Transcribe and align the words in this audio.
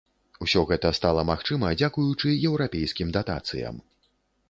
Усё 0.45 0.63
гэта 0.71 0.91
стала 0.99 1.27
магчыма, 1.31 1.71
дзякуючы 1.83 2.35
еўрапейскім 2.49 3.15
датацыям. 3.19 3.75